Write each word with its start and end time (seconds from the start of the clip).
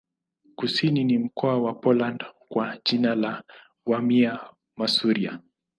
Kusini 0.55 1.03
ni 1.03 1.17
mkoa 1.17 1.57
wa 1.57 1.73
Poland 1.73 2.23
kwa 2.49 2.77
jina 2.85 3.15
la 3.15 3.43
Warmia-Masuria. 3.85 5.39